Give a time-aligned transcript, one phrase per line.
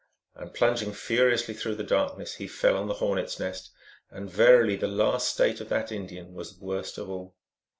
[0.33, 3.69] And plunging furiously through the darkness, he fell on the hornet s nest;
[4.09, 7.35] and verily the last state of that Indian was worst of all.